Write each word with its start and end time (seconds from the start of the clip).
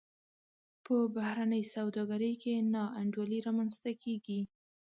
په 0.85 0.95
بهرنۍ 1.15 1.63
سوداګرۍ 1.75 2.33
کې 2.43 2.53
نا 2.73 2.83
انډولي 2.99 3.39
رامنځته 3.47 3.91
کیږي. 4.03 4.41